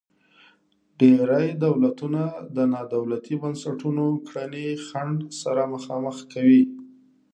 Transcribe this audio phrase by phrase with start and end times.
[0.99, 2.21] ډیری دولتونه
[2.55, 6.63] د نا دولتي بنسټونو کړنې خنډ سره مخامخ کوي.